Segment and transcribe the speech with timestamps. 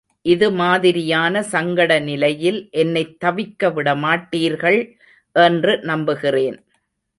[0.25, 4.79] இது மாதிரியான சங்கட நிலையில் என்னைத் தவிக்க விடமாட்டீர்கள்
[5.35, 6.57] என்று நம்புகிறேன்.